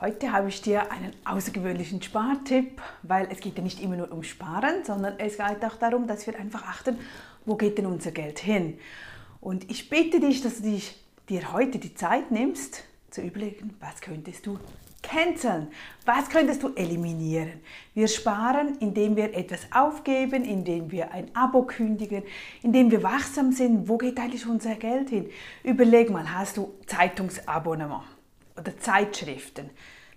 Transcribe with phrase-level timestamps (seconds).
[0.00, 4.22] Heute habe ich dir einen außergewöhnlichen Spartipp, weil es geht ja nicht immer nur um
[4.22, 6.98] Sparen, sondern es geht auch darum, dass wir einfach achten,
[7.44, 8.78] wo geht denn unser Geld hin.
[9.42, 14.00] Und ich bitte dich, dass du dich, dir heute die Zeit nimmst, zu überlegen, was
[14.00, 14.58] könntest du
[15.02, 15.68] canceln,
[16.06, 17.60] was könntest du eliminieren.
[17.92, 22.22] Wir sparen, indem wir etwas aufgeben, indem wir ein Abo kündigen,
[22.62, 25.28] indem wir wachsam sind, wo geht eigentlich unser Geld hin.
[25.62, 28.04] Überleg mal, hast du Zeitungsabonnement?
[28.60, 29.70] Oder Zeitschriften.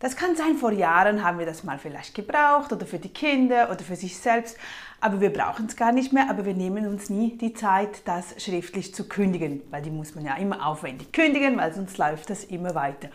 [0.00, 3.70] Das kann sein, vor Jahren haben wir das mal vielleicht gebraucht oder für die Kinder
[3.70, 4.56] oder für sich selbst,
[4.98, 8.42] aber wir brauchen es gar nicht mehr, aber wir nehmen uns nie die Zeit, das
[8.42, 12.44] schriftlich zu kündigen, weil die muss man ja immer aufwendig kündigen, weil sonst läuft das
[12.44, 13.10] immer weiter.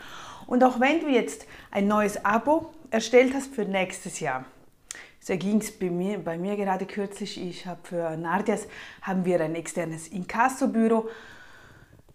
[0.45, 4.45] Und auch wenn du jetzt ein neues Abo erstellt hast für nächstes Jahr,
[5.19, 8.67] so ging es bei mir, bei mir gerade kürzlich, ich habe für Nardias,
[9.01, 11.09] haben wir ein externes Inkassobüro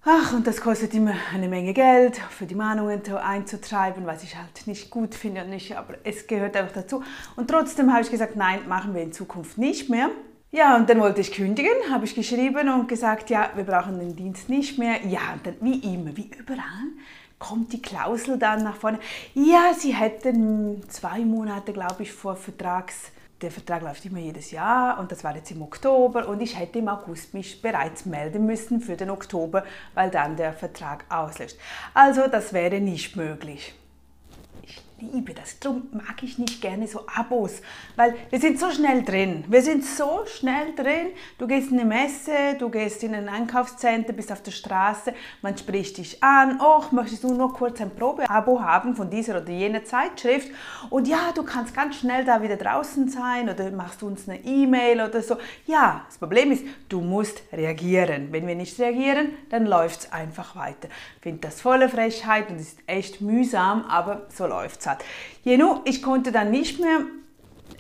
[0.03, 4.67] Ach, und das kostet immer eine Menge Geld, für die Mahnungen einzutreiben, was ich halt
[4.67, 7.03] nicht gut finde nicht, aber es gehört einfach dazu.
[7.37, 10.09] Und trotzdem habe ich gesagt, nein, machen wir in Zukunft nicht mehr.
[10.52, 14.16] Ja, und dann wollte ich kündigen, habe ich geschrieben und gesagt, ja, wir brauchen den
[14.16, 15.07] Dienst nicht mehr.
[15.07, 16.89] Ja, und dann wie immer, wie überall,
[17.39, 19.01] kommt die Klausel dann nach vorne.
[19.35, 24.99] Ja, sie hätten zwei Monate, glaube ich, vor Vertrags der Vertrag läuft immer jedes Jahr
[24.99, 28.80] und das war jetzt im Oktober und ich hätte im August mich bereits melden müssen
[28.80, 31.59] für den Oktober, weil dann der Vertrag auslöst.
[31.95, 33.74] Also das wäre nicht möglich
[35.01, 35.59] liebe das.
[35.59, 37.62] Darum mag ich nicht gerne so Abos,
[37.96, 39.45] weil wir sind so schnell drin.
[39.48, 41.09] Wir sind so schnell drin.
[41.38, 45.56] Du gehst in eine Messe, du gehst in ein Einkaufscenter, bist auf der Straße, man
[45.56, 46.60] spricht dich an.
[46.62, 50.48] Oh, möchtest du nur kurz ein Probeabo haben von dieser oder jener Zeitschrift?
[50.90, 55.01] Und ja, du kannst ganz schnell da wieder draußen sein oder machst uns eine E-Mail
[55.01, 55.37] oder so.
[55.66, 58.28] Ja, das Problem ist, du musst reagieren.
[58.32, 60.88] Wenn wir nicht reagieren, dann läuft es einfach weiter.
[61.16, 65.05] Ich finde das volle Frechheit und ist echt mühsam, aber so läuft es hat.
[65.44, 67.00] Jenu, ich konnte dann nicht mehr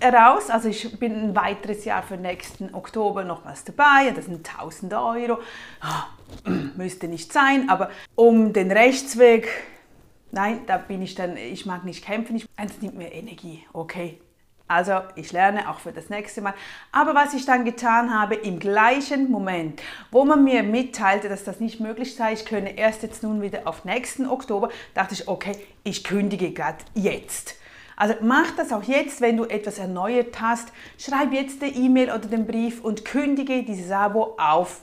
[0.02, 4.48] raus, also ich bin ein weiteres Jahr für nächsten Oktober noch was dabei, das sind
[4.48, 5.38] 1000 Euro,
[5.82, 9.48] oh, müsste nicht sein, aber um den Rechtsweg,
[10.30, 14.18] nein, da bin ich dann, ich mag nicht kämpfen, ich, eins nimmt mir Energie, okay,
[14.70, 16.54] also ich lerne auch für das nächste Mal.
[16.92, 19.82] Aber was ich dann getan habe, im gleichen Moment,
[20.12, 23.62] wo man mir mitteilte, dass das nicht möglich sei, ich könne erst jetzt nun wieder
[23.64, 27.56] auf nächsten Oktober, dachte ich, okay, ich kündige gerade jetzt.
[27.96, 30.68] Also mach das auch jetzt, wenn du etwas erneuert hast.
[30.98, 34.82] Schreib jetzt die E-Mail oder den Brief und kündige dieses Abo auf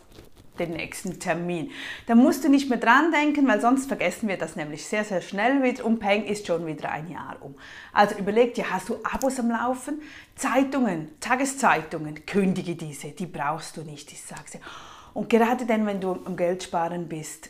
[0.59, 1.71] den nächsten Termin.
[2.05, 5.21] Da musst du nicht mehr dran denken, weil sonst vergessen wir das nämlich sehr, sehr
[5.21, 7.55] schnell wieder und Peng ist schon wieder ein Jahr um.
[7.93, 10.01] Also überleg dir, hast du Abos am Laufen?
[10.35, 14.61] Zeitungen, Tageszeitungen, kündige diese, die brauchst du nicht, ich sag's dir.
[15.13, 17.49] Und gerade dann, wenn du am Geld sparen bist,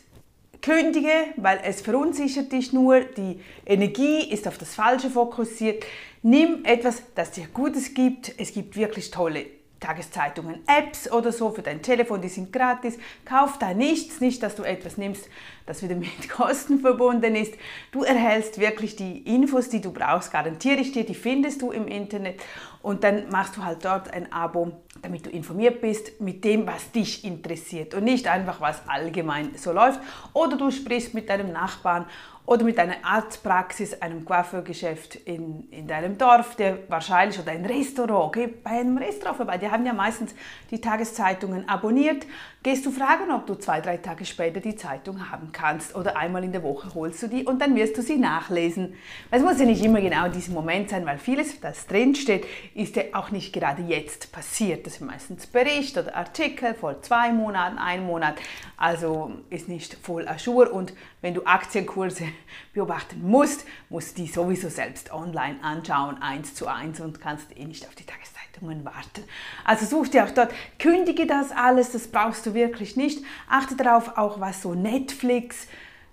[0.62, 5.84] kündige, weil es verunsichert dich nur, die Energie ist auf das Falsche fokussiert.
[6.22, 8.32] Nimm etwas, das dir Gutes gibt.
[8.38, 12.98] Es gibt wirklich tolle Tageszeitungen, Apps oder so für dein Telefon, die sind gratis.
[13.24, 15.28] Kauf da nichts, nicht, dass du etwas nimmst,
[15.66, 17.54] das wieder mit Kosten verbunden ist.
[17.92, 21.86] Du erhältst wirklich die Infos, die du brauchst, garantiere ich dir, die findest du im
[21.86, 22.40] Internet
[22.82, 24.72] und dann machst du halt dort ein Abo,
[25.02, 29.72] damit du informiert bist mit dem, was dich interessiert und nicht einfach, was allgemein so
[29.72, 30.00] läuft.
[30.32, 32.06] Oder du sprichst mit deinem Nachbarn
[32.48, 38.32] oder mit einer Arztpraxis, einem Coiffeurgeschäft in, in deinem Dorf, der wahrscheinlich oder ein Restaurant,
[38.32, 40.34] geh bei einem Restaurant vorbei, die haben ja meistens
[40.70, 42.24] die Tageszeitungen abonniert,
[42.62, 46.42] gehst du fragen, ob du zwei, drei Tage später die Zeitung haben kannst oder einmal
[46.42, 48.94] in der Woche holst du die und dann wirst du sie nachlesen.
[49.30, 52.96] Es muss ja nicht immer genau in diesem Moment sein, weil vieles, das drinsteht, ist
[52.96, 54.86] ja auch nicht gerade jetzt passiert.
[54.86, 58.36] Das ist meistens Bericht oder Artikel vor zwei Monaten, ein Monat,
[58.78, 62.24] also ist nicht voll ajour und wenn du Aktienkurse
[62.72, 67.64] beobachten musst, musst du die sowieso selbst online anschauen, eins zu eins und kannst eh
[67.64, 69.24] nicht auf die Tageszeitungen warten.
[69.64, 73.24] Also such dir auch dort, kündige das alles, das brauchst du wirklich nicht.
[73.48, 75.66] Achte darauf auch, was so Netflix,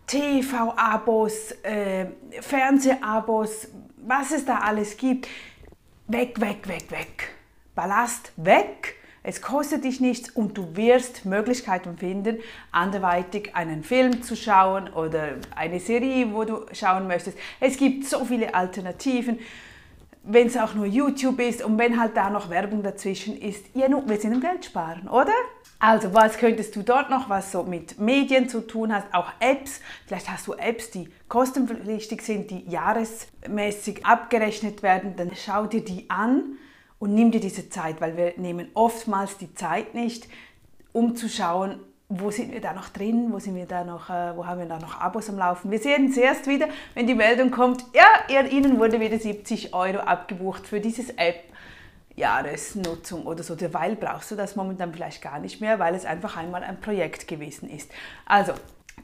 [0.07, 2.07] TV-Abos, äh,
[2.41, 5.27] Fernseh-Abos, was es da alles gibt.
[6.07, 7.35] Weg, weg, weg, weg.
[7.73, 8.94] Ballast weg
[9.25, 12.37] es kostet dich nichts und du wirst Möglichkeiten finden,
[12.71, 17.37] anderweitig einen Film zu schauen oder eine Serie, wo du schauen möchtest.
[17.59, 19.39] Es gibt so viele Alternativen,
[20.23, 23.65] wenn es auch nur YouTube ist und wenn halt da noch Werbung dazwischen ist.
[23.73, 25.33] Ja, nun, wir sind im Geld sparen, oder?
[25.79, 29.07] Also, was könntest du dort noch, was so mit Medien zu tun hast?
[29.13, 29.81] Auch Apps.
[30.07, 35.15] Vielleicht hast du Apps, die kostenpflichtig sind, die jahresmäßig abgerechnet werden.
[35.15, 36.57] Dann schau dir die an
[36.99, 40.27] und nimm dir diese Zeit, weil wir nehmen oftmals die Zeit nicht,
[40.93, 44.37] um zu schauen, wo sind wir da noch drin, wo, sind wir da noch, äh,
[44.37, 45.71] wo haben wir da noch Abos am Laufen.
[45.71, 49.99] Wir sehen es erst wieder, wenn die Meldung kommt, ja, Ihnen wurde wieder 70 Euro
[49.99, 51.43] abgebucht für dieses App.
[52.17, 56.37] Jahresnutzung oder so, derweil brauchst du das momentan vielleicht gar nicht mehr, weil es einfach
[56.37, 57.91] einmal ein Projekt gewesen ist.
[58.25, 58.53] Also,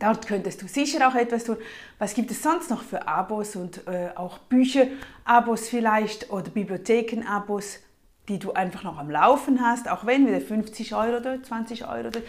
[0.01, 1.57] dort könntest du sicher auch etwas tun.
[1.99, 7.79] Was gibt es sonst noch für Abos und äh, auch Bücher-Abos vielleicht oder Bibliotheken-Abos,
[8.27, 12.07] die du einfach noch am Laufen hast, auch wenn wieder 50 Euro oder 20 Euro
[12.07, 12.21] oder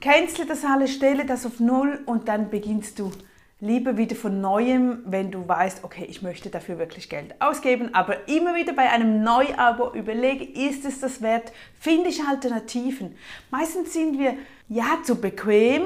[0.00, 3.10] cancel das alles, stelle das auf Null und dann beginnst du
[3.62, 8.28] lieber wieder von neuem, wenn du weißt, okay, ich möchte dafür wirklich Geld ausgeben, aber
[8.28, 11.52] immer wieder bei einem Neuabo überlege, ist es das wert?
[11.78, 13.16] Finde ich Alternativen?
[13.50, 14.34] Meistens sind wir
[14.68, 15.84] ja zu bequem,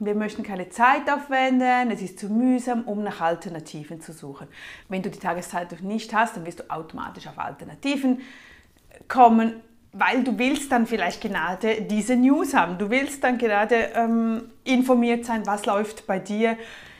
[0.00, 4.48] wir möchten keine Zeit aufwenden, es ist zu mühsam, um nach Alternativen zu suchen.
[4.88, 8.20] Wenn du die Tageszeitung nicht hast, dann wirst du automatisch auf Alternativen
[9.06, 9.62] kommen
[9.92, 12.78] weil du willst dann vielleicht gerade diese News haben.
[12.78, 16.56] Du willst dann gerade ähm, informiert sein, was läuft bei dir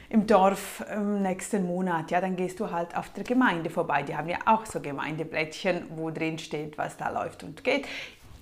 [0.08, 2.10] im Dorf im nächsten Monat.
[2.10, 4.02] Ja, dann gehst du halt auf der Gemeinde vorbei.
[4.02, 7.86] Die haben ja auch so Gemeindeblättchen, wo drin steht, was da läuft und geht.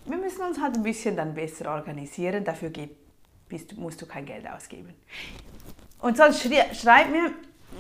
[0.07, 2.43] Wir müssen uns halt ein bisschen dann besser organisieren.
[2.43, 2.71] Dafür
[3.77, 4.95] musst du kein Geld ausgeben.
[6.01, 7.33] Und sonst schreib mir,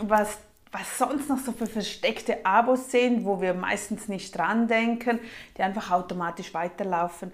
[0.02, 0.38] was
[0.72, 5.18] was sonst noch so für versteckte Abos sind, wo wir meistens nicht dran denken,
[5.56, 7.32] die einfach automatisch weiterlaufen,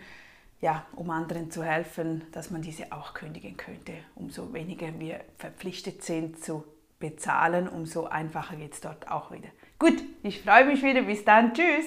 [0.60, 3.92] ja, um anderen zu helfen, dass man diese auch kündigen könnte.
[4.14, 6.64] Umso weniger wir verpflichtet sind zu
[6.98, 9.48] bezahlen, umso einfacher geht es dort auch wieder.
[9.78, 11.02] Gut, ich freue mich wieder.
[11.02, 11.52] Bis dann.
[11.52, 11.86] Tschüss.